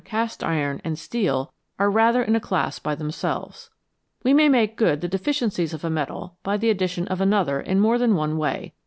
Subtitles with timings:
[0.03, 3.69] cast iron, and steel are rather in a class by themselves.
[4.23, 7.79] We may make good the deficiencies of a metal by the addition of another in
[7.79, 8.73] more than one way.